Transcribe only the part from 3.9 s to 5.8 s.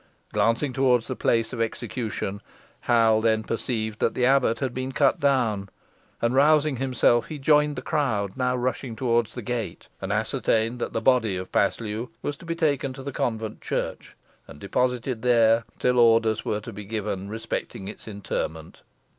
that the abbot had been cut down,